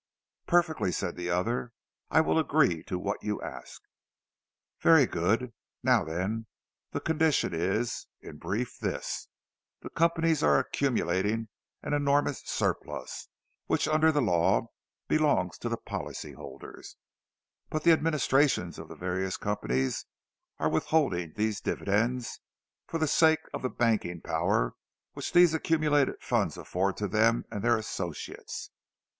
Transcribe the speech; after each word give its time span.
"Perfectly," 0.47 0.91
said 0.91 1.15
the 1.15 1.29
other. 1.29 1.73
"I 2.09 2.21
will 2.21 2.39
agree 2.39 2.81
to 2.85 2.97
what 2.97 3.21
you 3.21 3.39
ask." 3.43 3.83
"Very 4.79 5.05
good. 5.05 5.53
Now 5.83 6.03
then, 6.03 6.47
the 6.89 6.99
condition 6.99 7.53
is, 7.53 8.07
in 8.19 8.37
brief, 8.37 8.79
this: 8.79 9.27
the 9.81 9.91
companies 9.91 10.41
are 10.41 10.57
accumulating 10.57 11.49
an 11.83 11.93
enormous 11.93 12.41
surplus, 12.43 13.27
which, 13.67 13.87
under 13.87 14.11
the 14.11 14.23
law, 14.23 14.69
belongs 15.07 15.59
to 15.59 15.69
the 15.69 15.77
policy 15.77 16.31
holders; 16.31 16.95
but 17.69 17.83
the 17.83 17.91
administrations 17.91 18.79
of 18.79 18.87
the 18.89 18.95
various 18.95 19.37
companies 19.37 20.07
are 20.57 20.67
withholding 20.67 21.33
these 21.35 21.61
dividends, 21.61 22.39
for 22.87 22.97
the 22.97 23.07
sake 23.07 23.41
of 23.53 23.61
the 23.61 23.69
banking 23.69 24.19
power 24.19 24.73
which 25.13 25.31
these 25.31 25.53
accumulated 25.53 26.15
funds 26.23 26.57
afford 26.57 26.97
to 26.97 27.07
them 27.07 27.45
and 27.51 27.63
their 27.63 27.77
associates. 27.77 28.71